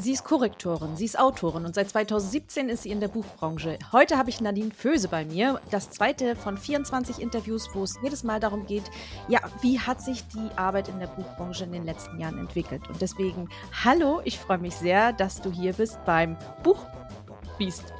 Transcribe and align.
Sie 0.00 0.12
ist 0.12 0.24
Korrektorin, 0.24 0.96
sie 0.96 1.04
ist 1.04 1.18
Autorin 1.18 1.66
und 1.66 1.74
seit 1.74 1.90
2017 1.90 2.70
ist 2.70 2.84
sie 2.84 2.90
in 2.90 3.00
der 3.00 3.08
Buchbranche. 3.08 3.78
Heute 3.92 4.16
habe 4.16 4.30
ich 4.30 4.40
Nadine 4.40 4.70
Föse 4.70 5.08
bei 5.08 5.26
mir, 5.26 5.60
das 5.70 5.90
zweite 5.90 6.36
von 6.36 6.56
24 6.56 7.20
Interviews, 7.20 7.68
wo 7.74 7.82
es 7.82 7.98
jedes 8.02 8.24
Mal 8.24 8.40
darum 8.40 8.64
geht, 8.64 8.90
ja, 9.28 9.40
wie 9.60 9.78
hat 9.78 10.00
sich 10.00 10.26
die 10.28 10.48
Arbeit 10.56 10.88
in 10.88 11.00
der 11.00 11.08
Buchbranche 11.08 11.64
in 11.64 11.72
den 11.72 11.84
letzten 11.84 12.18
Jahren 12.18 12.38
entwickelt. 12.38 12.88
Und 12.88 13.02
deswegen, 13.02 13.50
hallo, 13.84 14.22
ich 14.24 14.38
freue 14.38 14.56
mich 14.56 14.74
sehr, 14.74 15.12
dass 15.12 15.42
du 15.42 15.52
hier 15.52 15.74
bist 15.74 16.02
beim 16.06 16.34
Buchbiest, 16.62 17.92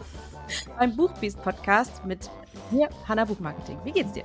beim 0.78 0.96
Buchbiest-Podcast 0.96 2.06
mit 2.06 2.30
mir, 2.70 2.88
Hanna 3.06 3.26
Buchmarketing. 3.26 3.78
Wie 3.84 3.92
geht's 3.92 4.12
dir? 4.12 4.24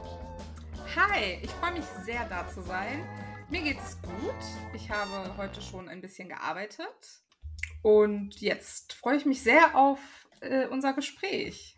Hi, 0.96 1.40
ich 1.42 1.52
freue 1.52 1.74
mich 1.74 1.86
sehr, 2.06 2.26
da 2.30 2.48
zu 2.48 2.62
sein. 2.62 3.04
Mir 3.50 3.64
geht's 3.64 3.98
gut. 4.02 4.74
Ich 4.74 4.90
habe 4.90 5.36
heute 5.36 5.62
schon 5.62 5.90
ein 5.90 6.00
bisschen 6.00 6.30
gearbeitet 6.30 7.26
und 7.86 8.42
jetzt 8.42 8.94
freue 8.94 9.16
ich 9.16 9.28
mich 9.28 9.44
sehr 9.44 9.76
auf 9.76 10.00
äh, 10.42 10.66
unser 10.66 10.94
Gespräch. 10.94 11.76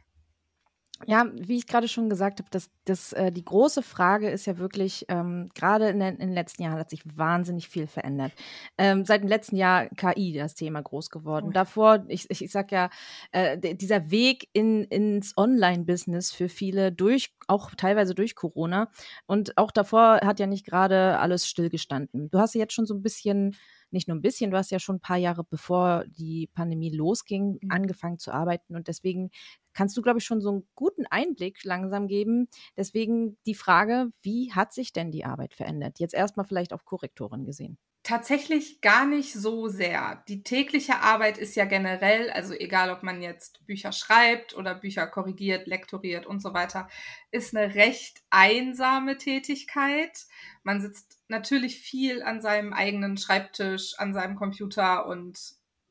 Ja, 1.06 1.30
wie 1.34 1.58
ich 1.58 1.68
gerade 1.68 1.90
schon 1.90 2.10
gesagt 2.10 2.40
habe, 2.40 2.50
das, 2.50 2.70
das, 2.86 3.12
äh, 3.12 3.30
die 3.30 3.44
große 3.44 3.84
Frage 3.84 4.30
ist 4.30 4.46
ja 4.46 4.58
wirklich, 4.58 5.06
ähm, 5.10 5.50
gerade 5.54 5.90
in, 5.90 6.00
in, 6.00 6.18
den 6.18 6.32
letzten 6.32 6.64
Jahren 6.64 6.80
hat 6.80 6.90
sich 6.90 7.04
wahnsinnig 7.04 7.68
viel 7.68 7.88
verändert. 7.88 8.32
Ähm, 8.78 9.04
seit 9.04 9.22
dem 9.22 9.28
letzten 9.28 9.58
Jahr 9.58 9.88
KI 9.90 10.32
das 10.32 10.56
Thema 10.56 10.82
groß 10.82 11.10
geworden. 11.10 11.48
Oh. 11.50 11.52
Davor, 11.52 12.06
ich, 12.08 12.32
ich, 12.32 12.42
ich 12.42 12.52
sag 12.52 12.72
ja, 12.72 12.90
äh, 13.34 13.76
dieser 13.76 14.10
Weg 14.10 14.48
in, 14.54 14.86
ins 14.86 15.36
Online-Business 15.36 16.32
für 16.32 16.48
viele 16.48 16.94
durch, 16.94 17.36
auch 17.48 17.72
teilweise 17.76 18.16
durch 18.16 18.34
Corona. 18.34 18.90
Und 19.26 19.58
auch 19.58 19.72
davor 19.72 20.22
hat 20.24 20.40
ja 20.40 20.48
nicht 20.48 20.66
gerade 20.66 21.20
alles 21.20 21.50
stillgestanden. 21.50 22.30
Du 22.32 22.40
hast 22.40 22.56
ja 22.56 22.60
jetzt 22.60 22.74
schon 22.74 22.86
so 22.86 22.96
ein 22.96 23.04
bisschen 23.04 23.58
nicht 23.92 24.08
nur 24.08 24.16
ein 24.18 24.22
bisschen, 24.22 24.52
du 24.52 24.58
hast 24.58 24.72
ja 24.72 24.80
schon 24.80 24.98
ein 24.98 25.02
paar 25.02 25.18
Jahre 25.18 25.44
bevor 25.44 26.04
die 26.08 26.50
Pandemie 26.54 26.90
losging, 26.90 27.60
mhm. 27.62 27.72
angefangen 27.72 28.20
zu 28.20 28.32
arbeiten. 28.32 28.76
Und 28.76 28.88
deswegen 28.88 29.32
kannst 29.74 29.96
du, 29.98 30.02
glaube 30.02 30.20
ich, 30.20 30.26
schon 30.26 30.42
so 30.42 30.50
einen 30.50 30.68
guten 30.76 31.06
Einblick 31.06 31.64
langsam 31.64 32.08
geben. 32.08 32.50
Deswegen 32.76 33.38
die 33.46 33.56
Frage, 33.56 34.12
wie 34.22 34.52
hat 34.54 34.74
sich 34.74 34.94
denn 34.94 35.12
die 35.12 35.26
Arbeit 35.26 35.54
verändert? 35.54 36.00
Jetzt 36.00 36.14
erstmal 36.14 36.46
vielleicht 36.46 36.74
auf 36.74 36.86
Korrektoren 36.86 37.46
gesehen. 37.46 37.78
Tatsächlich 38.08 38.80
gar 38.80 39.06
nicht 39.06 39.34
so 39.34 39.68
sehr. 39.68 40.24
Die 40.30 40.42
tägliche 40.42 41.02
Arbeit 41.02 41.38
ist 41.38 41.58
ja 41.58 41.66
generell, 41.66 42.30
also 42.30 42.54
egal 42.54 42.90
ob 42.90 43.04
man 43.04 43.22
jetzt 43.22 43.66
Bücher 43.66 43.92
schreibt 43.92 44.56
oder 44.56 44.76
Bücher 44.76 45.08
korrigiert, 45.08 45.68
lektoriert 45.68 46.26
und 46.26 46.42
so 46.42 46.54
weiter, 46.54 46.88
ist 47.32 47.54
eine 47.54 47.76
recht 47.76 48.22
einsame 48.30 49.18
Tätigkeit. 49.18 50.26
Man 50.64 50.80
sitzt 50.80 51.20
natürlich 51.28 51.82
viel 51.82 52.24
an 52.24 52.40
seinem 52.40 52.72
eigenen 52.72 53.18
Schreibtisch, 53.18 53.96
an 53.98 54.14
seinem 54.14 54.38
Computer 54.38 55.06
und 55.06 55.38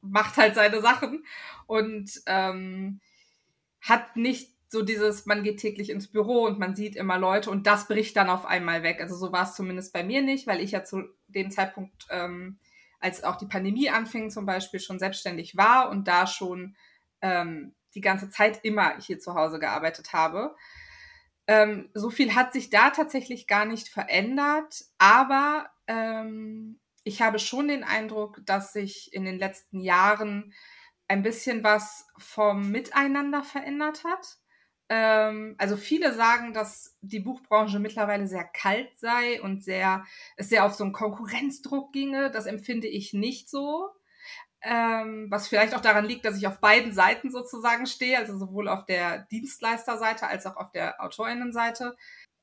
macht 0.00 0.39
halt 0.39 0.55
seine 0.55 0.81
Sachen 0.81 1.22
und 1.67 2.11
ähm, 2.25 3.03
hat 3.83 4.17
nicht 4.17 4.55
so 4.69 4.81
dieses, 4.81 5.27
man 5.27 5.42
geht 5.42 5.61
täglich 5.61 5.91
ins 5.91 6.09
Büro 6.09 6.47
und 6.47 6.59
man 6.59 6.75
sieht 6.75 6.97
immer 6.97 7.19
Leute 7.19 7.50
und 7.50 7.67
das 7.67 7.89
bricht 7.89 8.17
dann 8.17 8.31
auf 8.31 8.47
einmal 8.47 8.83
weg. 8.83 9.03
Also 9.03 9.17
so 9.17 9.33
war 9.33 9.42
es 9.42 9.55
zumindest 9.55 9.92
bei 9.92 10.03
mir 10.03 10.22
nicht, 10.22 10.47
weil 10.47 10.62
ich 10.62 10.70
ja 10.70 10.83
zu 10.83 11.05
dem 11.28 11.50
Zeitpunkt, 11.50 12.06
ähm, 12.10 12.58
als 13.00 13.24
auch 13.24 13.36
die 13.36 13.46
Pandemie 13.46 13.91
anfing, 13.91 14.30
zum 14.30 14.46
Beispiel 14.46 14.80
schon 14.80 14.98
selbstständig 14.98 15.56
war 15.56 15.91
und 15.91 16.08
da 16.08 16.27
schon 16.27 16.77
ähm, 17.20 17.74
die 17.94 18.00
ganze 18.00 18.30
Zeit 18.30 18.64
immer 18.64 18.98
hier 18.98 19.19
zu 19.19 19.34
Hause 19.34 19.58
gearbeitet 19.58 20.12
habe. 20.12 20.54
Ähm, 21.47 21.91
so 21.94 22.10
viel 22.10 22.34
hat 22.34 22.52
sich 22.52 22.70
da 22.70 22.91
tatsächlich 22.91 23.47
gar 23.47 23.64
nicht 23.64 23.88
verändert, 23.88 24.84
aber 24.98 25.70
ähm, 25.86 26.80
ich 27.04 27.22
habe 27.22 27.38
schon 27.38 27.69
den 27.69 27.84
Eindruck, 27.84 28.41
dass 28.44 28.72
sich 28.72 29.12
in 29.12 29.24
den 29.24 29.38
letzten 29.38 29.80
Jahren 29.80 30.52
ein 31.08 31.22
bisschen 31.22 31.62
was 31.62 32.06
vom 32.19 32.70
Miteinander 32.70 33.44
verändert 33.44 34.02
hat. 34.02 34.38
Ähm, 34.88 35.56
also 35.58 35.76
viele 35.76 36.14
sagen, 36.14 36.52
dass 36.52 36.96
die 37.00 37.20
Buchbranche 37.20 37.78
mittlerweile 37.78 38.26
sehr 38.26 38.44
kalt 38.44 38.98
sei 38.98 39.41
und 39.42 39.64
sehr, 39.64 40.04
es 40.36 40.48
sehr 40.48 40.64
auf 40.64 40.74
so 40.74 40.84
einen 40.84 40.92
Konkurrenzdruck 40.92 41.92
ginge. 41.92 42.30
Das 42.30 42.47
empfinde 42.47 42.86
ich 42.86 43.12
nicht 43.12 43.50
so. 43.50 43.88
Ähm, 44.62 45.26
was 45.30 45.48
vielleicht 45.48 45.75
auch 45.75 45.80
daran 45.80 46.06
liegt, 46.06 46.25
dass 46.25 46.36
ich 46.36 46.46
auf 46.46 46.58
beiden 46.60 46.92
Seiten 46.92 47.30
sozusagen 47.30 47.86
stehe, 47.86 48.19
also 48.19 48.36
sowohl 48.38 48.69
auf 48.69 48.84
der 48.86 49.20
Dienstleisterseite 49.30 50.26
als 50.26 50.46
auch 50.46 50.56
auf 50.56 50.72
der 50.72 51.00
Autorinnenseite. 51.00 51.96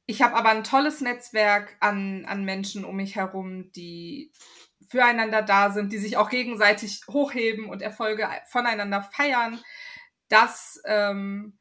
Ich 0.05 0.21
habe 0.21 0.35
aber 0.35 0.49
ein 0.49 0.63
tolles 0.63 1.01
Netzwerk 1.01 1.75
an, 1.79 2.25
an 2.25 2.43
Menschen 2.43 2.85
um 2.85 2.97
mich 2.97 3.15
herum, 3.15 3.71
die 3.71 4.31
füreinander 4.87 5.41
da 5.41 5.71
sind, 5.71 5.91
die 5.91 5.97
sich 5.97 6.17
auch 6.17 6.29
gegenseitig 6.29 7.01
hochheben 7.09 7.69
und 7.69 7.81
Erfolge 7.81 8.29
voneinander 8.47 9.01
feiern. 9.01 9.59
Das 10.27 10.81
ähm, 10.85 11.57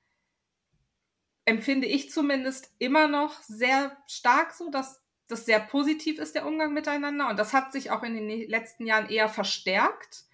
empfinde 1.44 1.86
ich 1.86 2.10
zumindest 2.10 2.72
immer 2.78 3.08
noch 3.08 3.41
sehr 3.42 3.97
stark 4.06 4.53
so, 4.53 4.70
dass 4.70 5.03
das 5.28 5.47
sehr 5.47 5.60
positiv 5.60 6.19
ist, 6.19 6.34
der 6.34 6.47
Umgang 6.47 6.72
miteinander. 6.72 7.28
Und 7.28 7.38
das 7.38 7.53
hat 7.53 7.72
sich 7.72 7.91
auch 7.91 8.03
in 8.03 8.14
den 8.14 8.48
letzten 8.48 8.86
Jahren 8.86 9.08
eher 9.08 9.28
verstärkt, 9.28 10.25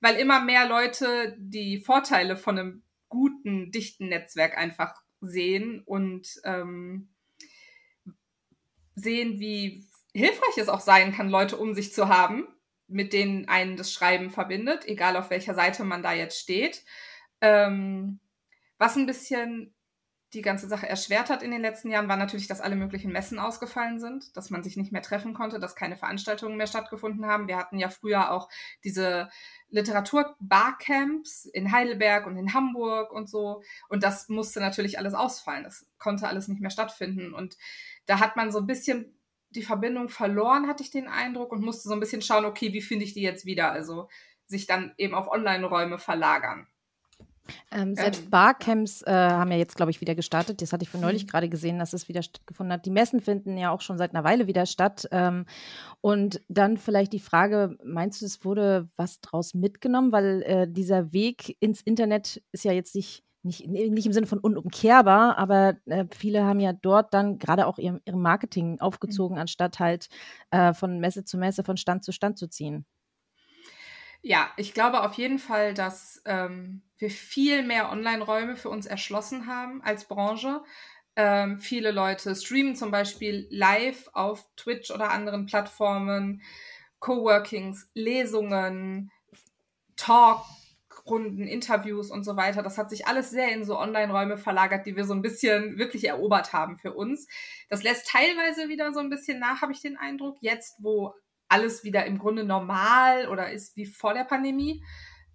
weil 0.00 0.16
immer 0.16 0.40
mehr 0.40 0.68
Leute 0.68 1.36
die 1.38 1.80
Vorteile 1.80 2.36
von 2.36 2.58
einem 2.58 2.82
guten, 3.08 3.70
dichten 3.70 4.08
Netzwerk 4.08 4.56
einfach 4.56 4.94
sehen 5.20 5.82
und 5.84 6.40
ähm, 6.44 7.08
sehen, 8.94 9.40
wie 9.40 9.86
hilfreich 10.14 10.56
es 10.56 10.68
auch 10.68 10.80
sein 10.80 11.12
kann, 11.12 11.28
Leute 11.28 11.56
um 11.56 11.74
sich 11.74 11.92
zu 11.92 12.08
haben, 12.08 12.46
mit 12.88 13.12
denen 13.12 13.48
einen 13.48 13.76
das 13.76 13.92
Schreiben 13.92 14.30
verbindet, 14.30 14.86
egal 14.86 15.16
auf 15.16 15.30
welcher 15.30 15.54
Seite 15.54 15.84
man 15.84 16.02
da 16.02 16.12
jetzt 16.12 16.38
steht. 16.38 16.84
Ähm, 17.40 18.20
was 18.78 18.96
ein 18.96 19.06
bisschen 19.06 19.74
die 20.34 20.42
ganze 20.42 20.66
Sache 20.66 20.88
erschwert 20.88 21.30
hat 21.30 21.42
in 21.42 21.52
den 21.52 21.62
letzten 21.62 21.90
Jahren, 21.90 22.08
war 22.08 22.16
natürlich, 22.16 22.48
dass 22.48 22.60
alle 22.60 22.74
möglichen 22.74 23.12
Messen 23.12 23.38
ausgefallen 23.38 24.00
sind, 24.00 24.36
dass 24.36 24.50
man 24.50 24.62
sich 24.62 24.76
nicht 24.76 24.90
mehr 24.90 25.02
treffen 25.02 25.34
konnte, 25.34 25.60
dass 25.60 25.76
keine 25.76 25.96
Veranstaltungen 25.96 26.56
mehr 26.56 26.66
stattgefunden 26.66 27.26
haben. 27.26 27.46
Wir 27.46 27.56
hatten 27.56 27.78
ja 27.78 27.88
früher 27.88 28.32
auch 28.32 28.48
diese 28.82 29.30
Literatur-Barcamps 29.70 31.44
in 31.46 31.70
Heidelberg 31.70 32.26
und 32.26 32.36
in 32.36 32.54
Hamburg 32.54 33.12
und 33.12 33.28
so. 33.28 33.62
Und 33.88 34.02
das 34.02 34.28
musste 34.28 34.60
natürlich 34.60 34.98
alles 34.98 35.14
ausfallen. 35.14 35.64
Das 35.64 35.86
konnte 35.98 36.26
alles 36.26 36.48
nicht 36.48 36.60
mehr 36.60 36.70
stattfinden. 36.70 37.32
Und 37.32 37.56
da 38.06 38.18
hat 38.18 38.36
man 38.36 38.50
so 38.50 38.58
ein 38.58 38.66
bisschen 38.66 39.16
die 39.50 39.62
Verbindung 39.62 40.08
verloren, 40.08 40.66
hatte 40.66 40.82
ich 40.82 40.90
den 40.90 41.08
Eindruck, 41.08 41.52
und 41.52 41.64
musste 41.64 41.88
so 41.88 41.94
ein 41.94 42.00
bisschen 42.00 42.20
schauen, 42.20 42.44
okay, 42.44 42.72
wie 42.72 42.82
finde 42.82 43.04
ich 43.04 43.14
die 43.14 43.22
jetzt 43.22 43.46
wieder? 43.46 43.70
Also 43.70 44.08
sich 44.46 44.66
dann 44.66 44.92
eben 44.98 45.14
auf 45.14 45.28
Online-Räume 45.28 45.98
verlagern. 45.98 46.66
Ähm, 47.70 47.94
selbst 47.94 48.24
ähm, 48.24 48.30
Barcamps 48.30 49.02
äh, 49.02 49.10
haben 49.10 49.50
ja 49.50 49.58
jetzt, 49.58 49.76
glaube 49.76 49.90
ich, 49.90 50.00
wieder 50.00 50.14
gestartet. 50.14 50.62
Das 50.62 50.72
hatte 50.72 50.82
ich 50.82 50.88
von 50.88 51.00
neulich 51.00 51.24
mhm. 51.24 51.28
gerade 51.28 51.48
gesehen, 51.48 51.78
dass 51.78 51.92
es 51.92 52.08
wieder 52.08 52.22
stattgefunden 52.22 52.72
hat. 52.72 52.86
Die 52.86 52.90
Messen 52.90 53.20
finden 53.20 53.56
ja 53.56 53.70
auch 53.70 53.80
schon 53.80 53.98
seit 53.98 54.14
einer 54.14 54.24
Weile 54.24 54.46
wieder 54.46 54.66
statt. 54.66 55.08
Ähm, 55.10 55.46
und 56.00 56.40
dann 56.48 56.76
vielleicht 56.76 57.12
die 57.12 57.20
Frage, 57.20 57.76
meinst 57.84 58.22
du, 58.22 58.26
es 58.26 58.44
wurde 58.44 58.88
was 58.96 59.20
draus 59.20 59.54
mitgenommen? 59.54 60.12
Weil 60.12 60.42
äh, 60.42 60.66
dieser 60.68 61.12
Weg 61.12 61.56
ins 61.60 61.80
Internet 61.80 62.42
ist 62.52 62.64
ja 62.64 62.72
jetzt 62.72 62.94
nicht, 62.94 63.24
nicht, 63.42 63.66
nicht 63.68 64.06
im 64.06 64.12
Sinne 64.12 64.26
von 64.26 64.38
unumkehrbar, 64.38 65.38
aber 65.38 65.76
äh, 65.86 66.06
viele 66.14 66.44
haben 66.44 66.60
ja 66.60 66.72
dort 66.72 67.14
dann 67.14 67.38
gerade 67.38 67.66
auch 67.66 67.78
ihr, 67.78 68.00
ihr 68.04 68.16
Marketing 68.16 68.80
aufgezogen, 68.80 69.36
mhm. 69.36 69.42
anstatt 69.42 69.78
halt 69.78 70.08
äh, 70.50 70.74
von 70.74 70.98
Messe 70.98 71.24
zu 71.24 71.38
Messe, 71.38 71.64
von 71.64 71.76
Stand 71.76 72.04
zu 72.04 72.12
Stand 72.12 72.38
zu 72.38 72.48
ziehen. 72.48 72.86
Ja, 74.28 74.50
ich 74.56 74.74
glaube 74.74 75.02
auf 75.02 75.12
jeden 75.12 75.38
Fall, 75.38 75.72
dass 75.72 76.20
ähm, 76.24 76.82
wir 76.98 77.10
viel 77.10 77.62
mehr 77.62 77.92
Online-Räume 77.92 78.56
für 78.56 78.70
uns 78.70 78.84
erschlossen 78.84 79.46
haben 79.46 79.80
als 79.84 80.06
Branche. 80.06 80.64
Ähm, 81.14 81.60
viele 81.60 81.92
Leute 81.92 82.34
streamen 82.34 82.74
zum 82.74 82.90
Beispiel 82.90 83.46
live 83.50 84.10
auf 84.14 84.44
Twitch 84.56 84.90
oder 84.90 85.12
anderen 85.12 85.46
Plattformen, 85.46 86.42
Coworkings, 86.98 87.88
Lesungen, 87.94 89.12
Talkrunden, 89.94 91.46
Interviews 91.46 92.10
und 92.10 92.24
so 92.24 92.36
weiter. 92.36 92.64
Das 92.64 92.78
hat 92.78 92.90
sich 92.90 93.06
alles 93.06 93.30
sehr 93.30 93.52
in 93.52 93.64
so 93.64 93.78
Online-Räume 93.78 94.38
verlagert, 94.38 94.86
die 94.86 94.96
wir 94.96 95.04
so 95.04 95.14
ein 95.14 95.22
bisschen 95.22 95.78
wirklich 95.78 96.02
erobert 96.08 96.52
haben 96.52 96.78
für 96.78 96.94
uns. 96.94 97.28
Das 97.68 97.84
lässt 97.84 98.08
teilweise 98.08 98.68
wieder 98.68 98.92
so 98.92 98.98
ein 98.98 99.08
bisschen 99.08 99.38
nach, 99.38 99.62
habe 99.62 99.70
ich 99.70 99.82
den 99.82 99.96
Eindruck. 99.96 100.36
Jetzt, 100.40 100.82
wo 100.82 101.14
alles 101.48 101.84
wieder 101.84 102.06
im 102.06 102.18
Grunde 102.18 102.44
normal 102.44 103.28
oder 103.28 103.50
ist 103.50 103.76
wie 103.76 103.86
vor 103.86 104.14
der 104.14 104.24
Pandemie. 104.24 104.82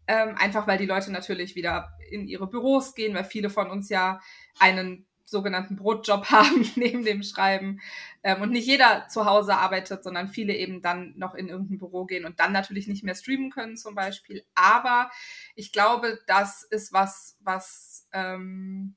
Ähm, 0.07 0.35
einfach 0.37 0.67
weil 0.67 0.77
die 0.77 0.85
Leute 0.85 1.11
natürlich 1.11 1.55
wieder 1.55 1.93
in 2.09 2.27
ihre 2.27 2.47
Büros 2.47 2.95
gehen, 2.95 3.13
weil 3.13 3.23
viele 3.23 3.49
von 3.49 3.69
uns 3.69 3.89
ja 3.89 4.19
einen 4.59 5.05
sogenannten 5.31 5.77
Brotjob 5.77 6.25
haben 6.29 6.69
neben 6.75 7.03
dem 7.03 7.23
Schreiben 7.23 7.79
ähm, 8.21 8.41
und 8.41 8.51
nicht 8.51 8.67
jeder 8.67 9.07
zu 9.07 9.25
Hause 9.25 9.55
arbeitet, 9.55 10.03
sondern 10.03 10.27
viele 10.27 10.53
eben 10.53 10.81
dann 10.81 11.13
noch 11.17 11.33
in 11.33 11.49
irgendein 11.49 11.79
Büro 11.79 12.05
gehen 12.05 12.25
und 12.25 12.39
dann 12.39 12.51
natürlich 12.51 12.87
nicht 12.87 13.03
mehr 13.03 13.15
streamen 13.15 13.49
können 13.49 13.77
zum 13.77 13.95
Beispiel. 13.95 14.43
Aber 14.53 15.09
ich 15.55 15.71
glaube, 15.71 16.19
das 16.27 16.63
ist 16.63 16.93
was, 16.93 17.37
was 17.39 18.07
ähm, 18.11 18.95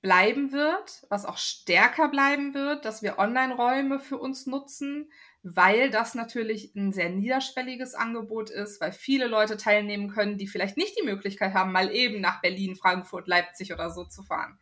bleiben 0.00 0.52
wird, 0.52 1.06
was 1.08 1.26
auch 1.26 1.38
stärker 1.38 2.08
bleiben 2.08 2.54
wird, 2.54 2.84
dass 2.84 3.02
wir 3.02 3.18
Online-Räume 3.18 3.98
für 3.98 4.18
uns 4.18 4.46
nutzen, 4.46 5.10
weil 5.46 5.90
das 5.90 6.14
natürlich 6.14 6.74
ein 6.74 6.90
sehr 6.90 7.10
niederschwelliges 7.10 7.94
Angebot 7.94 8.48
ist, 8.48 8.80
weil 8.80 8.92
viele 8.92 9.26
Leute 9.26 9.58
teilnehmen 9.58 10.08
können, 10.08 10.38
die 10.38 10.46
vielleicht 10.46 10.78
nicht 10.78 10.98
die 10.98 11.04
Möglichkeit 11.04 11.52
haben, 11.52 11.70
mal 11.70 11.94
eben 11.94 12.22
nach 12.22 12.40
Berlin, 12.40 12.76
Frankfurt, 12.76 13.28
Leipzig 13.28 13.70
oder 13.70 13.90
so 13.90 14.04
zu 14.04 14.22
fahren. 14.22 14.58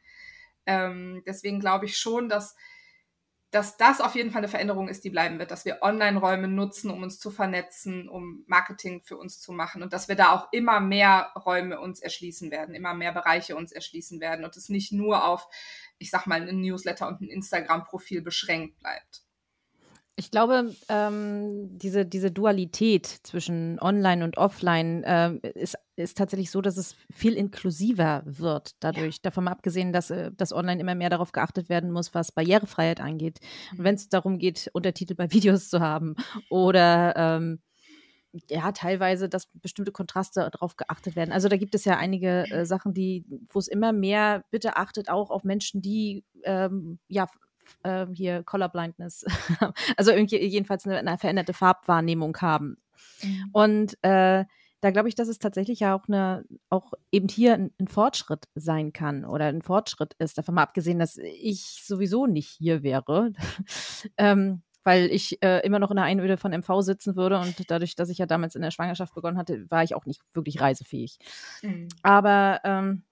Ähm, 0.66 1.22
deswegen 1.24 1.60
glaube 1.60 1.84
ich 1.86 1.98
schon, 1.98 2.28
dass, 2.28 2.56
dass 3.52 3.76
das 3.76 4.00
auf 4.00 4.16
jeden 4.16 4.32
Fall 4.32 4.40
eine 4.40 4.48
Veränderung 4.48 4.88
ist, 4.88 5.04
die 5.04 5.10
bleiben 5.10 5.38
wird, 5.38 5.52
dass 5.52 5.64
wir 5.64 5.82
Online-Räume 5.82 6.48
nutzen, 6.48 6.90
um 6.90 7.04
uns 7.04 7.20
zu 7.20 7.30
vernetzen, 7.30 8.08
um 8.08 8.42
Marketing 8.48 9.02
für 9.02 9.16
uns 9.16 9.40
zu 9.40 9.52
machen 9.52 9.84
und 9.84 9.92
dass 9.92 10.08
wir 10.08 10.16
da 10.16 10.32
auch 10.32 10.52
immer 10.52 10.80
mehr 10.80 11.30
Räume 11.46 11.78
uns 11.78 12.00
erschließen 12.00 12.50
werden, 12.50 12.74
immer 12.74 12.92
mehr 12.92 13.12
Bereiche 13.12 13.54
uns 13.54 13.70
erschließen 13.70 14.20
werden 14.20 14.44
und 14.44 14.56
es 14.56 14.68
nicht 14.68 14.90
nur 14.90 15.24
auf, 15.24 15.46
ich 15.98 16.10
sag 16.10 16.26
mal, 16.26 16.42
ein 16.42 16.60
Newsletter 16.60 17.06
und 17.06 17.20
ein 17.20 17.28
Instagram-Profil 17.28 18.22
beschränkt 18.22 18.80
bleibt. 18.80 19.22
Ich 20.16 20.30
glaube, 20.30 20.74
ähm, 20.90 21.78
diese, 21.78 22.04
diese 22.04 22.30
Dualität 22.30 23.06
zwischen 23.06 23.78
Online 23.80 24.24
und 24.24 24.36
Offline 24.36 25.02
äh, 25.04 25.36
ist, 25.54 25.78
ist 25.96 26.18
tatsächlich 26.18 26.50
so, 26.50 26.60
dass 26.60 26.76
es 26.76 26.96
viel 27.10 27.32
inklusiver 27.32 28.22
wird. 28.26 28.72
Dadurch, 28.80 29.16
ja. 29.16 29.20
davon 29.22 29.44
mal 29.44 29.52
abgesehen, 29.52 29.92
dass 29.92 30.10
äh, 30.10 30.30
das 30.36 30.52
Online 30.52 30.80
immer 30.80 30.94
mehr 30.94 31.08
darauf 31.08 31.32
geachtet 31.32 31.70
werden 31.70 31.90
muss, 31.90 32.14
was 32.14 32.30
Barrierefreiheit 32.30 33.00
angeht. 33.00 33.40
Und 33.72 33.80
mhm. 33.80 33.84
wenn 33.84 33.94
es 33.94 34.10
darum 34.10 34.38
geht, 34.38 34.68
Untertitel 34.74 35.14
bei 35.14 35.30
Videos 35.32 35.70
zu 35.70 35.80
haben 35.80 36.14
oder 36.50 37.14
ähm, 37.16 37.60
ja, 38.50 38.72
teilweise, 38.72 39.28
dass 39.28 39.46
bestimmte 39.46 39.92
Kontraste 39.92 40.48
darauf 40.52 40.76
geachtet 40.76 41.16
werden. 41.16 41.32
Also 41.32 41.48
da 41.48 41.56
gibt 41.56 41.74
es 41.74 41.84
ja 41.84 41.96
einige 41.96 42.50
äh, 42.50 42.64
Sachen, 42.66 42.94
die, 42.94 43.24
wo 43.48 43.58
es 43.58 43.68
immer 43.68 43.92
mehr, 43.92 44.44
bitte 44.50 44.76
achtet 44.76 45.08
auch 45.08 45.30
auf 45.30 45.44
Menschen, 45.44 45.82
die 45.82 46.24
ähm, 46.44 46.98
ja 47.08 47.26
äh, 47.82 48.06
hier 48.12 48.42
Colorblindness, 48.42 49.24
also 49.96 50.12
irgendwie 50.12 50.38
jedenfalls 50.38 50.86
eine, 50.86 50.98
eine, 50.98 51.18
veränderte 51.18 51.52
Farbwahrnehmung 51.52 52.36
haben. 52.38 52.78
Mhm. 53.22 53.50
Und 53.52 53.98
äh, 54.02 54.44
da 54.80 54.90
glaube 54.90 55.08
ich, 55.08 55.14
dass 55.14 55.28
es 55.28 55.38
tatsächlich 55.38 55.80
ja 55.80 55.94
auch 55.94 56.08
eine, 56.08 56.44
auch 56.68 56.92
eben 57.12 57.28
hier 57.28 57.54
ein, 57.54 57.70
ein, 57.78 57.86
Fortschritt 57.86 58.48
sein 58.56 58.92
kann 58.92 59.24
oder 59.24 59.46
ein 59.46 59.62
Fortschritt 59.62 60.14
ist. 60.18 60.36
Davon 60.36 60.56
mal 60.56 60.64
abgesehen, 60.64 60.98
dass 60.98 61.18
ich 61.18 61.82
sowieso 61.84 62.26
nicht 62.26 62.48
hier 62.48 62.82
wäre. 62.82 63.32
ähm, 64.16 64.62
weil 64.84 65.10
ich 65.12 65.40
äh, 65.42 65.64
immer 65.64 65.78
noch 65.78 65.90
in 65.90 65.96
der 65.96 66.06
Einöde 66.06 66.36
von 66.36 66.52
MV 66.52 66.80
sitzen 66.80 67.14
würde 67.14 67.38
und 67.38 67.70
dadurch, 67.70 67.94
dass 67.94 68.08
ich 68.08 68.18
ja 68.18 68.26
damals 68.26 68.56
in 68.56 68.62
der 68.62 68.72
Schwangerschaft 68.72 69.14
begonnen 69.14 69.38
hatte, 69.38 69.70
war 69.70 69.84
ich 69.84 69.94
auch 69.94 70.06
nicht 70.06 70.20
wirklich 70.34 70.60
reisefähig. 70.60 71.18
Mhm. 71.62 71.86
Aber 72.02 72.60
ähm, 72.64 73.04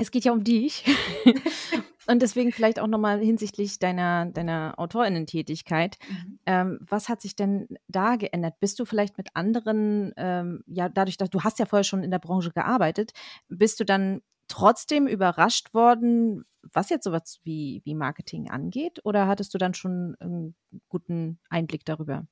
es 0.00 0.10
geht 0.10 0.24
ja 0.24 0.32
um 0.32 0.44
dich. 0.44 0.84
Und 2.06 2.22
deswegen 2.22 2.50
vielleicht 2.50 2.80
auch 2.80 2.88
nochmal 2.88 3.20
hinsichtlich 3.20 3.78
deiner, 3.78 4.26
deiner 4.26 4.74
AutorInnen-Tätigkeit. 4.78 5.96
Mhm. 6.08 6.38
Ähm, 6.44 6.78
was 6.80 7.08
hat 7.08 7.20
sich 7.20 7.36
denn 7.36 7.68
da 7.86 8.16
geändert? 8.16 8.58
Bist 8.58 8.80
du 8.80 8.84
vielleicht 8.84 9.16
mit 9.16 9.28
anderen, 9.34 10.12
ähm, 10.16 10.64
ja, 10.66 10.88
dadurch, 10.88 11.18
dass 11.18 11.30
du 11.30 11.42
hast 11.42 11.60
ja 11.60 11.66
vorher 11.66 11.84
schon 11.84 12.02
in 12.02 12.10
der 12.10 12.18
Branche 12.18 12.50
gearbeitet, 12.50 13.12
bist 13.48 13.78
du 13.78 13.84
dann 13.84 14.22
trotzdem 14.48 15.06
überrascht 15.06 15.72
worden, 15.72 16.44
was 16.62 16.90
jetzt 16.90 17.04
sowas 17.04 17.38
wie, 17.44 17.80
wie 17.84 17.94
Marketing 17.94 18.50
angeht? 18.50 19.00
Oder 19.04 19.28
hattest 19.28 19.54
du 19.54 19.58
dann 19.58 19.74
schon 19.74 20.16
einen 20.18 20.56
guten 20.88 21.38
Einblick 21.48 21.84
darüber? 21.84 22.26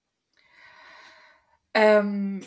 Ähm, 1.78 2.40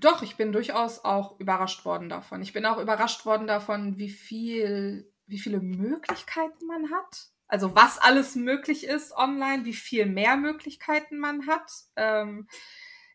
doch, 0.00 0.22
ich 0.22 0.36
bin 0.36 0.52
durchaus 0.52 1.04
auch 1.04 1.40
überrascht 1.40 1.84
worden 1.84 2.08
davon. 2.08 2.42
Ich 2.42 2.52
bin 2.52 2.64
auch 2.64 2.78
überrascht 2.78 3.26
worden 3.26 3.48
davon, 3.48 3.98
wie 3.98 4.10
viel 4.10 5.12
wie 5.26 5.38
viele 5.38 5.60
Möglichkeiten 5.60 6.66
man 6.66 6.90
hat. 6.90 7.26
Also 7.48 7.74
was 7.74 7.98
alles 7.98 8.36
möglich 8.36 8.86
ist 8.86 9.12
online, 9.12 9.64
wie 9.64 9.74
viel 9.74 10.06
mehr 10.06 10.36
Möglichkeiten 10.36 11.18
man 11.18 11.46
hat. 11.46 11.70
Ähm, 11.96 12.46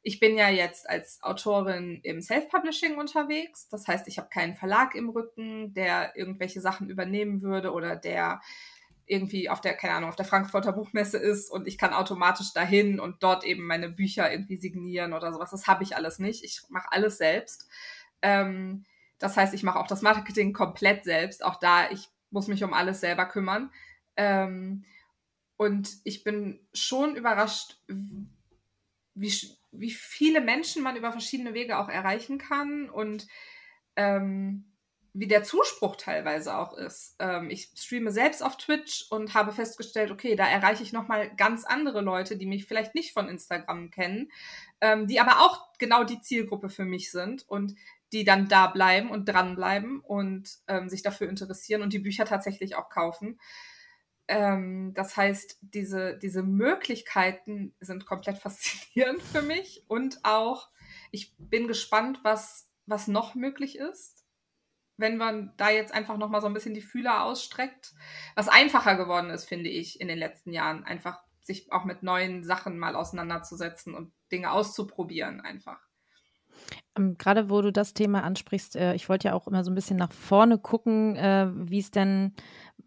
ich 0.02 0.20
bin 0.20 0.36
ja 0.36 0.50
jetzt 0.50 0.90
als 0.90 1.24
Autorin 1.24 2.02
im 2.04 2.22
Self-Publishing 2.22 2.98
unterwegs. 2.98 3.70
Das 3.70 3.88
heißt, 3.88 4.08
ich 4.10 4.18
habe 4.18 4.28
keinen 4.30 4.56
Verlag 4.56 4.96
im 4.96 5.10
Rücken, 5.10 5.74
der 5.74 6.18
irgendwelche 6.18 6.60
Sachen 6.60 6.90
übernehmen 6.90 7.42
würde 7.42 7.72
oder 7.72 7.96
der 7.96 8.42
irgendwie 9.06 9.50
auf 9.50 9.62
der, 9.62 9.74
keine 9.76 9.96
Ahnung, 9.96 10.10
auf 10.10 10.16
der 10.16 10.26
Frankfurter 10.26 10.72
Buchmesse 10.72 11.18
ist 11.18 11.50
und 11.50 11.68
ich 11.68 11.78
kann 11.78 11.94
automatisch 11.94 12.54
dahin 12.54 13.00
und 13.00 13.22
dort 13.22 13.44
eben 13.44 13.66
meine 13.66 13.90
Bücher 13.90 14.32
irgendwie 14.32 14.58
signieren 14.58 15.14
oder 15.14 15.34
sowas. 15.34 15.52
Das 15.52 15.68
habe 15.68 15.84
ich 15.84 15.96
alles 15.96 16.20
nicht. 16.20 16.44
Ich 16.44 16.62
mache 16.70 16.88
alles 16.92 17.18
selbst. 17.18 17.68
Ähm, 18.22 18.86
das 19.20 19.38
heißt, 19.38 19.54
ich 19.54 19.64
mache 19.64 19.80
auch 19.80 19.88
das 19.88 20.02
Marketing 20.02 20.54
komplett 20.54 21.04
selbst. 21.04 21.44
Auch 21.44 21.60
da, 21.60 21.90
ich 21.92 22.10
muss 22.30 22.48
mich 22.48 22.64
um 22.64 22.74
alles 22.74 23.02
selber 23.02 23.26
kümmern. 23.26 23.72
Ähm, 24.16 24.86
und 25.58 25.98
ich 26.04 26.24
bin 26.24 26.60
schon 26.74 27.16
überrascht, 27.16 27.78
wie, 29.16 29.34
wie 29.72 29.92
viele 29.92 30.42
Menschen 30.42 30.84
man 30.84 30.96
über 30.96 31.12
verschiedene 31.12 31.54
Wege 31.54 31.78
auch 31.78 31.90
erreichen 31.90 32.38
kann 32.38 32.90
und 32.90 33.28
ähm, 33.96 34.73
wie 35.14 35.28
der 35.28 35.44
Zuspruch 35.44 35.96
teilweise 35.96 36.58
auch 36.58 36.74
ist. 36.74 37.16
Ähm, 37.20 37.52
ich 37.52 37.70
streame 37.76 38.12
selbst 38.12 38.44
auf 38.44 38.58
Twitch 38.58 39.06
und 39.12 39.36
habe 39.36 39.52
festgestellt, 39.52 40.10
okay, 40.10 40.36
da 40.36 40.48
erreiche 40.48 40.82
ich 40.82 40.92
nochmal 40.92 41.34
ganz 41.36 41.66
andere 41.66 42.02
Leute, 42.02 42.36
die 42.36 42.48
mich 42.48 42.66
vielleicht 42.66 42.96
nicht 42.96 43.14
von 43.14 43.30
Instagram 43.30 43.92
kennen, 43.92 44.32
ähm, 44.82 45.08
die 45.08 45.20
aber 45.20 45.42
auch 45.42 45.68
genau 45.78 46.04
die 46.04 46.20
Zielgruppe 46.20 46.70
für 46.70 46.86
mich 46.86 47.12
sind 47.12 47.48
und 47.48 47.76
die 48.12 48.24
dann 48.24 48.48
da 48.48 48.68
bleiben 48.68 49.12
und 49.12 49.26
dranbleiben 49.26 50.00
und 50.00 50.58
ähm, 50.68 50.90
sich 50.90 51.04
dafür 51.04 51.30
interessieren 51.30 51.84
und 51.84 51.94
die 51.94 52.00
Bücher 52.00 52.26
tatsächlich 52.26 52.76
auch 52.76 52.90
kaufen. 52.90 53.40
Ähm, 54.28 54.94
das 54.96 55.16
heißt, 55.16 55.60
diese, 55.62 56.18
diese 56.18 56.42
Möglichkeiten 56.42 57.76
sind 57.80 58.08
komplett 58.08 58.38
faszinierend 58.40 59.22
für 59.22 59.44
mich 59.44 59.84
und 59.88 60.20
auch, 60.24 60.70
ich 61.12 61.36
bin 61.38 61.68
gespannt, 61.68 62.20
was, 62.24 62.68
was 62.88 63.08
noch 63.08 63.36
möglich 63.36 63.78
ist, 63.78 64.23
wenn 64.98 65.18
man 65.18 65.54
da 65.58 65.70
jetzt 65.70 65.94
einfach 65.94 66.18
nochmal 66.18 66.42
so 66.42 66.48
ein 66.48 66.54
bisschen 66.54 66.74
die 66.74 66.82
Fühler 66.82 67.24
ausstreckt. 67.24 67.94
Was 68.36 68.48
einfacher 68.48 68.96
geworden 68.96 69.30
ist, 69.30 69.46
finde 69.46 69.70
ich, 69.70 70.00
in 70.00 70.08
den 70.08 70.18
letzten 70.18 70.54
Jahren, 70.54 70.84
einfach 70.84 71.20
sich 71.42 71.72
auch 71.72 71.84
mit 71.84 72.04
neuen 72.04 72.44
Sachen 72.44 72.80
mal 72.80 72.96
auseinanderzusetzen 72.96 73.94
und 73.96 74.14
Dinge 74.32 74.52
auszuprobieren 74.52 75.42
einfach. 75.42 75.80
Ähm, 76.98 77.18
gerade 77.18 77.50
wo 77.50 77.62
du 77.62 77.72
das 77.72 77.94
Thema 77.94 78.24
ansprichst, 78.24 78.76
äh, 78.76 78.94
ich 78.94 79.10
wollte 79.10 79.30
ja 79.30 79.34
auch 79.34 79.48
immer 79.48 79.64
so 79.64 79.72
ein 79.72 79.76
bisschen 79.76 79.98
nach 79.98 80.12
vorne 80.12 80.58
gucken, 80.60 81.16
äh, 81.16 81.48
wie 81.54 81.80
es 81.80 81.92
denn, 81.92 82.34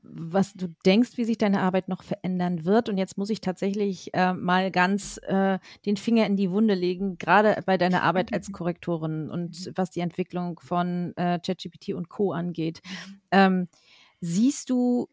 was 0.08 0.54
du 0.54 0.68
denkst, 0.84 1.16
wie 1.16 1.24
sich 1.24 1.38
deine 1.38 1.60
Arbeit 1.60 1.88
noch 1.88 2.02
verändern 2.02 2.64
wird. 2.64 2.88
Und 2.88 2.98
jetzt 2.98 3.18
muss 3.18 3.30
ich 3.30 3.40
tatsächlich 3.40 4.12
äh, 4.14 4.32
mal 4.32 4.70
ganz 4.70 5.18
äh, 5.24 5.58
den 5.84 5.96
Finger 5.96 6.26
in 6.26 6.36
die 6.36 6.50
Wunde 6.50 6.74
legen, 6.74 7.18
gerade 7.18 7.60
bei 7.66 7.78
deiner 7.78 8.02
Arbeit 8.02 8.32
als 8.32 8.50
Korrektorin 8.52 9.30
und 9.30 9.72
was 9.74 9.90
die 9.90 10.00
Entwicklung 10.00 10.60
von 10.60 11.12
äh, 11.16 11.38
ChatGPT 11.38 11.90
und 11.94 12.08
Co. 12.08 12.32
angeht. 12.32 12.80
Ähm, 13.30 13.68
siehst 14.20 14.70
du 14.70 15.08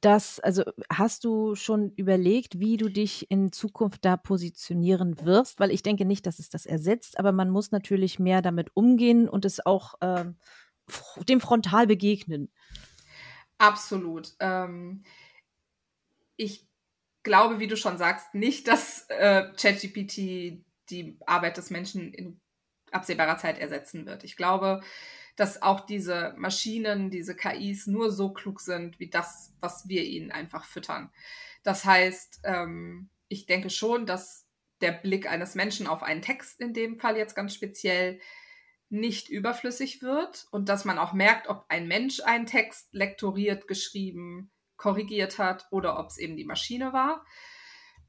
das, 0.00 0.38
also 0.40 0.62
hast 0.92 1.24
du 1.24 1.54
schon 1.54 1.90
überlegt, 1.96 2.60
wie 2.60 2.76
du 2.76 2.88
dich 2.88 3.30
in 3.30 3.50
Zukunft 3.50 4.04
da 4.04 4.16
positionieren 4.16 5.24
wirst? 5.24 5.58
Weil 5.58 5.70
ich 5.70 5.82
denke 5.82 6.04
nicht, 6.04 6.26
dass 6.26 6.38
es 6.38 6.48
das 6.48 6.66
ersetzt, 6.66 7.18
aber 7.18 7.32
man 7.32 7.50
muss 7.50 7.72
natürlich 7.72 8.18
mehr 8.18 8.42
damit 8.42 8.70
umgehen 8.74 9.28
und 9.28 9.44
es 9.44 9.64
auch 9.64 9.94
äh, 10.00 10.26
dem 11.28 11.40
frontal 11.40 11.86
begegnen. 11.86 12.50
Absolut. 13.58 14.34
Ähm, 14.40 15.04
ich 16.36 16.68
glaube, 17.22 17.58
wie 17.58 17.66
du 17.66 17.76
schon 17.76 17.98
sagst, 17.98 18.34
nicht, 18.34 18.68
dass 18.68 19.06
äh, 19.08 19.50
ChatGPT 19.56 20.64
die 20.90 21.18
Arbeit 21.26 21.56
des 21.56 21.70
Menschen 21.70 22.12
in 22.12 22.40
absehbarer 22.92 23.36
Zeit 23.38 23.58
ersetzen 23.58 24.06
wird. 24.06 24.22
Ich 24.24 24.36
glaube, 24.36 24.80
dass 25.34 25.60
auch 25.60 25.80
diese 25.80 26.34
Maschinen, 26.36 27.10
diese 27.10 27.34
KIs 27.34 27.86
nur 27.86 28.10
so 28.10 28.32
klug 28.32 28.60
sind 28.60 28.98
wie 29.00 29.10
das, 29.10 29.52
was 29.60 29.88
wir 29.88 30.04
ihnen 30.04 30.30
einfach 30.30 30.64
füttern. 30.64 31.10
Das 31.62 31.84
heißt, 31.84 32.40
ähm, 32.44 33.10
ich 33.28 33.46
denke 33.46 33.70
schon, 33.70 34.06
dass 34.06 34.46
der 34.80 34.92
Blick 34.92 35.28
eines 35.28 35.54
Menschen 35.54 35.86
auf 35.86 36.02
einen 36.02 36.22
Text 36.22 36.60
in 36.60 36.72
dem 36.74 36.98
Fall 36.98 37.16
jetzt 37.16 37.34
ganz 37.34 37.54
speziell 37.54 38.20
nicht 38.88 39.28
überflüssig 39.28 40.02
wird 40.02 40.46
und 40.50 40.68
dass 40.68 40.84
man 40.84 40.98
auch 40.98 41.12
merkt, 41.12 41.48
ob 41.48 41.64
ein 41.68 41.88
Mensch 41.88 42.20
einen 42.20 42.46
Text 42.46 42.88
lektoriert, 42.92 43.66
geschrieben, 43.66 44.50
korrigiert 44.76 45.38
hat 45.38 45.66
oder 45.70 45.98
ob 45.98 46.08
es 46.08 46.18
eben 46.18 46.36
die 46.36 46.44
Maschine 46.44 46.92
war. 46.92 47.24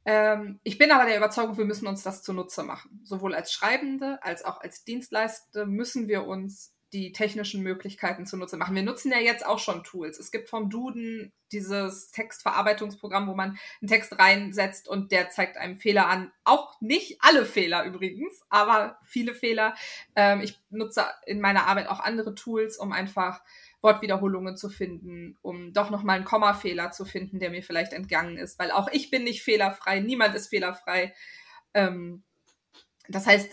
Ähm, 0.06 0.60
ich 0.64 0.78
bin 0.78 0.92
aber 0.92 1.06
der 1.06 1.18
Überzeugung, 1.18 1.58
wir 1.58 1.66
müssen 1.66 1.88
uns 1.88 2.04
das 2.04 2.24
zunutze 2.24 2.64
machen. 2.64 3.02
Sowohl 3.04 3.36
als 3.36 3.52
Schreibende 3.52 4.20
als 4.24 4.46
auch 4.46 4.62
als 4.62 4.84
Dienstleistende 4.84 5.66
müssen 5.66 6.08
wir 6.08 6.26
uns 6.26 6.77
die 6.98 7.12
technischen 7.12 7.62
Möglichkeiten 7.62 8.26
zunutze 8.26 8.58
machen. 8.58 8.76
Wir 8.76 8.82
nutzen 8.82 9.12
ja 9.12 9.20
jetzt 9.20 9.46
auch 9.46 9.60
schon 9.60 9.84
Tools. 9.84 10.18
Es 10.18 10.32
gibt 10.32 10.50
vom 10.50 10.72
Duden 10.72 11.32
dieses 11.52 12.10
Textverarbeitungsprogramm, 12.10 13.28
wo 13.28 13.36
man 13.36 13.60
einen 13.82 13.88
Text 13.88 14.18
reinsetzt 14.18 14.88
und 14.88 15.12
der 15.12 15.30
zeigt 15.30 15.58
einem 15.58 15.78
Fehler 15.78 16.08
an. 16.08 16.32
Auch 16.44 16.82
nicht 16.82 17.20
alle 17.22 17.46
Fehler 17.46 17.86
übrigens, 17.86 18.42
aber 18.50 18.98
viele 19.06 19.36
Fehler. 19.36 19.76
Ähm, 20.16 20.42
ich 20.42 20.60
nutze 20.72 21.06
in 21.28 21.40
meiner 21.40 21.68
Arbeit 21.68 21.88
auch 21.88 22.00
andere 22.00 22.34
Tools, 22.34 22.78
um 22.78 22.92
einfach 22.92 23.42
Wortwiederholungen 23.82 24.58
zu 24.58 24.68
finden, 24.68 25.38
um 25.44 25.74
doch 25.74 25.92
nochmal 25.92 26.16
einen 26.16 26.26
Kommafehler 26.26 26.90
zu 26.90 27.06
finden, 27.06 27.40
der 27.40 27.52
mir 27.52 27.62
vielleicht 27.62 27.94
entgangen 27.94 28.38
ist, 28.38 28.58
weil 28.58 28.72
auch 28.72 28.90
ich 28.92 29.12
bin 29.12 29.24
nicht 29.24 29.44
fehlerfrei, 29.44 30.00
niemand 30.00 30.34
ist 30.34 30.48
fehlerfrei. 30.48 31.14
Ähm, 31.76 32.24
das 33.08 33.28
heißt, 33.28 33.52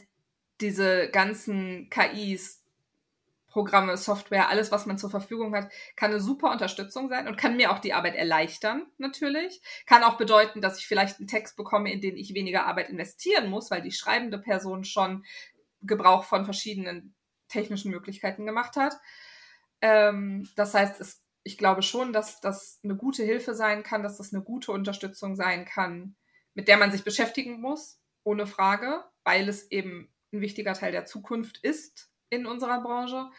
diese 0.63 1.11
ganzen 1.11 1.91
KIs, 1.91 2.64
Programme, 3.55 3.97
Software, 3.97 4.49
alles, 4.49 4.73
was 4.73 4.85
man 4.85 4.99
zur 4.99 5.11
Verfügung 5.11 5.55
hat, 5.55 5.71
kann 5.95 6.11
eine 6.11 6.19
super 6.19 6.51
Unterstützung 6.51 7.09
sein 7.09 7.29
und 7.29 7.37
kann 7.37 7.57
mir 7.57 7.71
auch 7.71 7.79
die 7.79 7.93
Arbeit 7.93 8.17
erleichtern, 8.17 8.85
natürlich. 8.99 9.63
Kann 9.87 10.03
auch 10.03 10.17
bedeuten, 10.17 10.61
dass 10.61 10.81
ich 10.81 10.89
vielleicht 10.89 11.21
einen 11.21 11.29
Text 11.29 11.57
bekomme, 11.57 11.93
in 11.93 12.01
den 12.01 12.17
ich 12.17 12.35
weniger 12.35 12.67
Arbeit 12.67 12.91
investieren 12.91 13.49
muss, 13.49 13.71
weil 13.71 13.81
die 13.81 13.93
schreibende 13.93 14.39
Person 14.39 14.83
schon 14.83 15.25
Gebrauch 15.83 16.25
von 16.25 16.45
verschiedenen 16.45 17.15
technischen 17.47 17.93
Möglichkeiten 17.93 18.45
gemacht 18.45 18.75
hat. 18.75 18.97
Ähm, 19.81 20.49
das 20.57 20.75
heißt, 20.75 21.01
es, 21.01 21.23
ich 21.45 21.57
glaube 21.57 21.83
schon, 21.83 22.13
dass 22.13 22.41
das 22.41 22.81
eine 22.83 22.97
gute 22.97 23.23
Hilfe 23.23 23.55
sein 23.55 23.85
kann, 23.85 24.03
dass 24.03 24.17
das 24.17 24.35
eine 24.35 24.43
gute 24.43 24.73
Unterstützung 24.73 25.37
sein 25.37 25.65
kann, 25.65 26.17
mit 26.55 26.67
der 26.67 26.77
man 26.77 26.91
sich 26.91 27.05
beschäftigen 27.05 27.61
muss, 27.61 28.01
ohne 28.25 28.49
Frage, 28.49 29.05
weil 29.23 29.49
es 29.49 29.71
eben 29.71 30.13
ein 30.33 30.41
wichtiger 30.41 30.75
Teil 30.75 30.91
der 30.91 31.07
Zukunft 31.07 31.59
ist 31.59 32.11
in 32.35 32.47
unserer 32.47 32.81
Branche. 32.81 33.31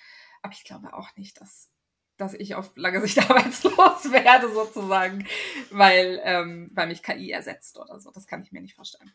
Aber 0.42 0.54
ich 0.54 0.64
glaube 0.64 0.94
auch 0.94 1.16
nicht, 1.16 1.40
dass, 1.42 1.72
dass 2.18 2.34
ich 2.34 2.56
auf 2.56 2.76
lange 2.76 3.02
Sicht 3.02 3.18
arbeitslos 3.30 4.12
werde, 4.12 4.52
sozusagen, 4.52 5.28
weil, 5.72 6.22
ähm, 6.24 6.70
weil 6.74 6.88
mich 6.88 7.04
KI 7.04 7.32
ersetzt 7.32 7.78
oder 7.78 8.00
so. 8.00 8.12
Das 8.12 8.28
kann 8.28 8.42
ich 8.42 8.52
mir 8.52 8.62
nicht 8.62 8.76
vorstellen. 8.76 9.14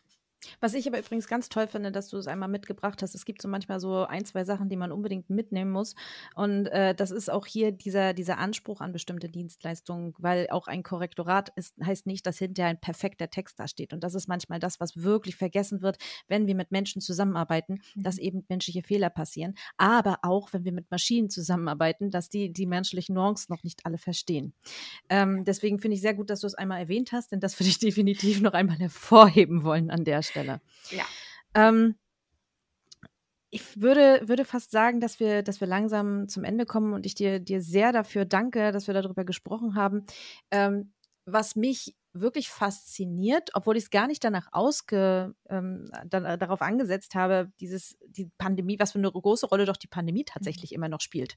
Was 0.61 0.75
ich 0.75 0.87
aber 0.87 0.99
übrigens 0.99 1.29
ganz 1.29 1.49
toll 1.49 1.67
finde, 1.67 1.93
dass 1.93 2.09
du 2.09 2.17
es 2.17 2.27
einmal 2.27 2.49
mitgebracht 2.49 3.03
hast. 3.03 3.15
Es 3.15 3.25
gibt 3.25 3.43
so 3.43 3.49
manchmal 3.49 3.81
so 3.81 4.05
ein, 4.05 4.25
zwei 4.25 4.45
Sachen, 4.45 4.69
die 4.69 4.77
man 4.77 4.93
unbedingt 4.93 5.31
mitnehmen 5.31 5.71
muss. 5.71 5.95
Und 6.35 6.67
äh, 6.67 6.95
das 6.95 7.11
ist 7.11 7.31
auch 7.31 7.47
hier 7.47 7.73
dieser, 7.73 8.15
dieser 8.15 8.39
Anspruch 8.39 8.81
an 8.81 8.93
bestimmte 8.93 9.29
Dienstleistungen, 9.29 10.15
weil 10.19 10.49
auch 10.51 10.67
ein 10.67 10.83
Korrektorat 10.83 11.51
ist, 11.57 11.75
heißt 11.85 12.07
nicht, 12.07 12.27
dass 12.27 12.39
hinterher 12.39 12.71
ein 12.71 12.81
perfekter 12.81 13.29
Text 13.29 13.59
da 13.61 13.69
steht. 13.69 13.93
Und 13.93 14.03
das 14.03 14.15
ist 14.15 14.29
manchmal 14.29 14.59
das, 14.59 14.81
was 14.81 15.03
wirklich 15.03 15.37
vergessen 15.37 15.83
wird, 15.83 15.99
wenn 16.29 16.47
wir 16.47 16.55
mit 16.55 16.71
Menschen 16.71 17.03
zusammenarbeiten, 17.03 17.81
mhm. 17.95 18.03
dass 18.03 18.19
eben 18.19 18.45
menschliche 18.49 18.83
Fehler 18.83 19.11
passieren. 19.11 19.55
Aber 19.77 20.19
auch, 20.23 20.53
wenn 20.53 20.65
wir 20.65 20.73
mit 20.73 20.91
Maschinen 20.91 21.31
zusammenarbeiten, 21.31 22.11
dass 22.11 22.29
die 22.29 22.53
die 22.53 22.67
menschlichen 22.67 23.15
Nuancen 23.15 23.55
noch 23.55 23.63
nicht 23.63 23.85
alle 23.85 23.99
verstehen. 23.99 24.55
Ähm, 25.09 25.45
deswegen 25.45 25.79
finde 25.79 25.97
ich 25.97 26.01
sehr 26.01 26.15
gut, 26.15 26.31
dass 26.31 26.41
du 26.41 26.47
es 26.47 26.55
einmal 26.55 26.81
erwähnt 26.81 27.13
hast, 27.13 27.33
denn 27.33 27.41
das 27.41 27.59
würde 27.59 27.69
ich 27.69 27.79
definitiv 27.91 28.41
noch 28.41 28.53
einmal 28.53 28.79
hervorheben 28.79 29.65
wollen 29.65 29.91
an 29.91 30.05
der 30.05 30.23
Stelle. 30.23 30.30
Stelle. 30.31 30.61
Ja. 30.91 31.05
Ähm, 31.55 31.97
ich 33.51 33.81
würde, 33.81 34.29
würde 34.29 34.45
fast 34.45 34.71
sagen, 34.71 35.01
dass 35.01 35.19
wir, 35.19 35.43
dass 35.43 35.61
wir 35.61 35.67
langsam 35.67 36.29
zum 36.29 36.45
Ende 36.45 36.67
kommen 36.67 36.93
und 36.93 37.05
ich 37.05 37.15
dir, 37.15 37.41
dir 37.41 37.61
sehr 37.61 37.93
dafür 37.93 38.25
danke, 38.25 38.71
dass 38.71 38.87
wir 38.87 38.95
darüber 38.95 39.25
gesprochen 39.25 39.75
haben. 39.75 40.07
Ähm, 40.51 40.93
was 41.27 41.57
mich 41.57 41.97
wirklich 42.13 42.49
fasziniert, 42.49 43.51
obwohl 43.55 43.77
ich 43.77 43.85
es 43.85 43.91
gar 43.91 44.07
nicht 44.07 44.25
danach 44.25 44.49
ausge, 44.53 45.35
ähm, 45.49 45.91
da, 46.07 46.37
darauf 46.37 46.61
angesetzt 46.61 47.15
habe, 47.15 47.53
dieses, 47.61 47.97
die 48.09 48.31
Pandemie, 48.37 48.79
was 48.79 48.93
für 48.93 48.99
eine 48.99 49.11
große 49.11 49.47
Rolle 49.47 49.65
doch 49.65 49.77
die 49.77 49.87
Pandemie 49.87 50.25
tatsächlich 50.25 50.73
mhm. 50.73 50.77
immer 50.77 50.89
noch 50.89 51.01
spielt. 51.01 51.37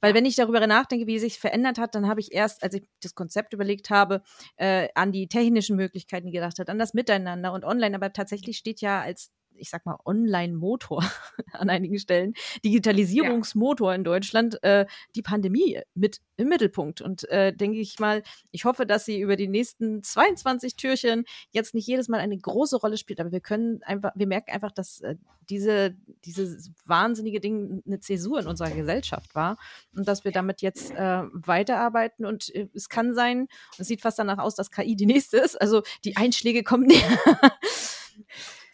Weil 0.00 0.14
wenn 0.14 0.24
ich 0.24 0.36
darüber 0.36 0.64
nachdenke, 0.66 1.06
wie 1.06 1.18
sich 1.18 1.38
verändert 1.38 1.78
hat, 1.78 1.94
dann 1.94 2.06
habe 2.08 2.20
ich 2.20 2.32
erst, 2.32 2.62
als 2.62 2.74
ich 2.74 2.88
das 3.02 3.14
Konzept 3.14 3.52
überlegt 3.52 3.90
habe, 3.90 4.22
äh, 4.56 4.88
an 4.94 5.10
die 5.10 5.26
technischen 5.26 5.76
Möglichkeiten 5.76 6.30
gedacht 6.30 6.58
hat, 6.58 6.70
an 6.70 6.78
das 6.78 6.94
Miteinander 6.94 7.52
und 7.52 7.64
online. 7.64 7.96
Aber 7.96 8.12
tatsächlich 8.12 8.56
steht 8.56 8.80
ja 8.80 9.00
als 9.00 9.32
ich 9.56 9.70
sag 9.70 9.86
mal, 9.86 9.98
Online-Motor 10.04 11.04
an 11.52 11.70
einigen 11.70 11.98
Stellen, 11.98 12.34
Digitalisierungsmotor 12.64 13.90
ja. 13.90 13.96
in 13.96 14.04
Deutschland, 14.04 14.62
äh, 14.62 14.86
die 15.14 15.22
Pandemie 15.22 15.80
mit 15.94 16.20
im 16.36 16.48
Mittelpunkt. 16.48 17.00
Und 17.00 17.28
äh, 17.28 17.52
denke 17.52 17.78
ich 17.78 17.98
mal, 17.98 18.22
ich 18.50 18.64
hoffe, 18.64 18.86
dass 18.86 19.04
sie 19.04 19.20
über 19.20 19.36
die 19.36 19.48
nächsten 19.48 20.02
22 20.02 20.76
Türchen 20.76 21.24
jetzt 21.50 21.74
nicht 21.74 21.86
jedes 21.86 22.08
Mal 22.08 22.20
eine 22.20 22.36
große 22.36 22.76
Rolle 22.76 22.96
spielt, 22.96 23.20
aber 23.20 23.32
wir 23.32 23.40
können 23.40 23.82
einfach, 23.84 24.12
wir 24.14 24.26
merken 24.26 24.50
einfach, 24.50 24.72
dass 24.72 25.00
äh, 25.00 25.16
diese, 25.48 25.94
dieses 26.24 26.70
wahnsinnige 26.86 27.40
Ding 27.40 27.82
eine 27.86 28.00
Zäsur 28.00 28.40
in 28.40 28.46
unserer 28.46 28.70
Gesellschaft 28.70 29.34
war 29.34 29.58
und 29.94 30.08
dass 30.08 30.24
wir 30.24 30.32
damit 30.32 30.62
jetzt 30.62 30.90
äh, 30.92 31.22
weiterarbeiten. 31.32 32.24
Und 32.24 32.54
äh, 32.54 32.68
es 32.74 32.88
kann 32.88 33.14
sein, 33.14 33.48
es 33.78 33.88
sieht 33.88 34.00
fast 34.00 34.18
danach 34.18 34.38
aus, 34.38 34.54
dass 34.54 34.70
KI 34.70 34.96
die 34.96 35.06
nächste 35.06 35.38
ist. 35.38 35.60
Also 35.60 35.82
die 36.04 36.16
Einschläge 36.16 36.62
kommen 36.62 36.86
näher. 36.86 37.18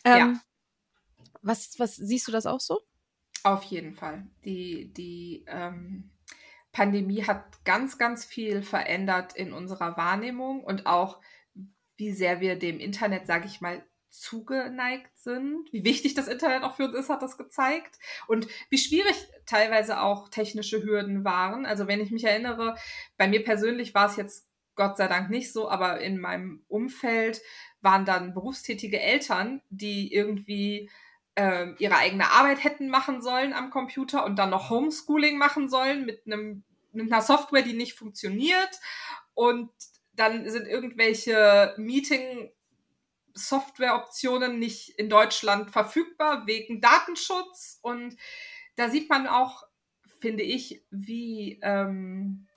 ähm, 0.05 0.19
ja. 0.19 0.41
Was, 1.43 1.79
was 1.79 1.97
siehst 1.97 2.29
du 2.29 2.33
das 2.33 2.47
auch 2.47 2.61
so? 2.61 2.81
Auf 3.43 3.63
jeden 3.65 3.95
Fall. 3.95 4.27
Die, 4.45 4.93
die 4.93 5.45
ähm, 5.47 6.11
Pandemie 6.73 7.25
hat 7.25 7.65
ganz, 7.65 7.99
ganz 7.99 8.25
viel 8.25 8.63
verändert 8.63 9.35
in 9.35 9.53
unserer 9.53 9.97
Wahrnehmung 9.97 10.63
und 10.63 10.87
auch, 10.87 11.21
wie 11.97 12.13
sehr 12.13 12.41
wir 12.41 12.59
dem 12.59 12.79
Internet, 12.79 13.27
sage 13.27 13.47
ich 13.47 13.61
mal, 13.61 13.85
zugeneigt 14.11 15.17
sind. 15.17 15.73
Wie 15.73 15.85
wichtig 15.85 16.15
das 16.15 16.29
Internet 16.29 16.65
auch 16.65 16.77
für 16.77 16.87
uns 16.87 16.95
ist, 16.95 17.09
hat 17.09 17.23
das 17.23 17.39
gezeigt. 17.39 17.99
Und 18.27 18.49
wie 18.69 18.79
schwierig 18.79 19.17
teilweise 19.47 20.01
auch 20.01 20.29
technische 20.29 20.83
Hürden 20.83 21.25
waren. 21.25 21.65
Also 21.65 21.87
wenn 21.87 22.01
ich 22.01 22.11
mich 22.11 22.25
erinnere, 22.25 22.77
bei 23.17 23.29
mir 23.29 23.45
persönlich 23.45 23.95
war 23.95 24.09
es 24.09 24.17
jetzt 24.17 24.49
Gott 24.75 24.97
sei 24.97 25.09
Dank 25.09 25.31
nicht 25.31 25.53
so, 25.53 25.69
aber 25.69 26.01
in 26.01 26.19
meinem 26.19 26.65
Umfeld 26.69 27.41
waren 27.81 28.05
dann 28.05 28.35
berufstätige 28.35 29.01
Eltern, 29.01 29.63
die 29.69 30.13
irgendwie 30.13 30.91
äh, 31.35 31.73
ihre 31.79 31.97
eigene 31.97 32.31
Arbeit 32.31 32.65
hätten 32.65 32.89
machen 32.89 33.23
sollen 33.23 33.53
am 33.53 33.71
Computer 33.71 34.25
und 34.25 34.37
dann 34.37 34.51
noch 34.51 34.71
Homeschooling 34.71 35.39
machen 35.39 35.69
sollen 35.69 36.05
mit 36.05 36.27
einem 36.27 36.65
mit 36.93 37.13
einer 37.13 37.23
Software, 37.23 37.63
die 37.63 37.73
nicht 37.73 37.95
funktioniert. 37.95 38.81
Und 39.35 39.71
dann 40.15 40.49
sind 40.51 40.67
irgendwelche 40.67 41.75
Meeting 41.77 42.51
Softwareoptionen 43.33 44.59
nicht 44.59 44.99
in 44.99 45.09
Deutschland 45.09 45.71
verfügbar 45.71 46.47
wegen 46.47 46.81
Datenschutz. 46.81 47.79
Und 47.81 48.17
da 48.77 48.91
sieht 48.91 49.09
man 49.09 49.29
auch, 49.29 49.65
finde 50.19 50.43
ich, 50.43 50.83
wie 50.91 51.61
ähm, 51.63 52.49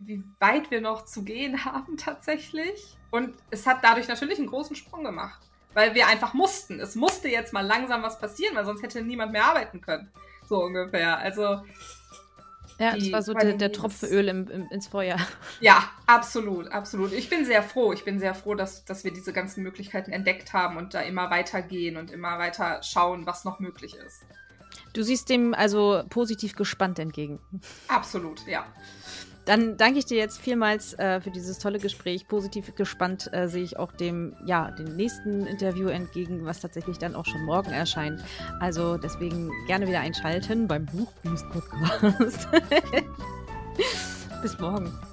wie 0.00 0.22
weit 0.40 0.70
wir 0.70 0.80
noch 0.80 1.04
zu 1.04 1.24
gehen 1.24 1.64
haben 1.64 1.96
tatsächlich. 1.96 2.96
Und 3.10 3.36
es 3.50 3.66
hat 3.66 3.82
dadurch 3.82 4.08
natürlich 4.08 4.38
einen 4.38 4.48
großen 4.48 4.76
Sprung 4.76 5.04
gemacht 5.04 5.47
weil 5.78 5.94
wir 5.94 6.08
einfach 6.08 6.34
mussten. 6.34 6.80
Es 6.80 6.96
musste 6.96 7.28
jetzt 7.28 7.52
mal 7.52 7.64
langsam 7.64 8.02
was 8.02 8.18
passieren, 8.18 8.56
weil 8.56 8.64
sonst 8.64 8.82
hätte 8.82 9.00
niemand 9.00 9.30
mehr 9.30 9.44
arbeiten 9.44 9.80
können. 9.80 10.10
So 10.48 10.64
ungefähr. 10.64 11.18
Also. 11.18 11.62
Ja, 12.80 12.96
das 12.96 13.12
war 13.12 13.22
so 13.22 13.32
der, 13.32 13.52
der 13.52 13.70
Tropfen 13.70 14.08
Öl 14.08 14.26
im, 14.26 14.48
im, 14.48 14.68
ins 14.70 14.88
Feuer. 14.88 15.16
Ja, 15.60 15.88
absolut, 16.06 16.68
absolut. 16.72 17.12
Ich 17.12 17.30
bin 17.30 17.44
sehr 17.44 17.62
froh. 17.62 17.92
Ich 17.92 18.04
bin 18.04 18.18
sehr 18.18 18.34
froh, 18.34 18.56
dass, 18.56 18.84
dass 18.84 19.04
wir 19.04 19.12
diese 19.12 19.32
ganzen 19.32 19.62
Möglichkeiten 19.62 20.10
entdeckt 20.10 20.52
haben 20.52 20.76
und 20.76 20.94
da 20.94 21.00
immer 21.02 21.30
weitergehen 21.30 21.96
und 21.96 22.10
immer 22.10 22.40
weiter 22.40 22.80
schauen, 22.82 23.24
was 23.26 23.44
noch 23.44 23.60
möglich 23.60 23.94
ist. 23.94 24.24
Du 24.94 25.02
siehst 25.02 25.28
dem 25.28 25.54
also 25.54 26.02
positiv 26.08 26.56
gespannt 26.56 26.98
entgegen. 26.98 27.38
Absolut, 27.86 28.44
ja. 28.48 28.66
Dann 29.48 29.78
danke 29.78 29.98
ich 29.98 30.04
dir 30.04 30.18
jetzt 30.18 30.38
vielmals 30.38 30.92
äh, 30.98 31.22
für 31.22 31.30
dieses 31.30 31.58
tolle 31.58 31.78
Gespräch. 31.78 32.28
Positiv 32.28 32.74
gespannt 32.74 33.32
äh, 33.32 33.48
sehe 33.48 33.62
ich 33.64 33.78
auch 33.78 33.92
dem, 33.92 34.36
ja, 34.44 34.70
dem 34.72 34.94
nächsten 34.94 35.46
Interview 35.46 35.88
entgegen, 35.88 36.44
was 36.44 36.60
tatsächlich 36.60 36.98
dann 36.98 37.14
auch 37.14 37.24
schon 37.24 37.46
morgen 37.46 37.70
erscheint. 37.70 38.22
Also 38.60 38.98
deswegen 38.98 39.50
gerne 39.66 39.88
wieder 39.88 40.00
einschalten 40.00 40.68
beim 40.68 40.84
Buchboost 40.84 41.48
Podcast. 41.48 42.46
Bis 44.42 44.58
morgen. 44.58 44.92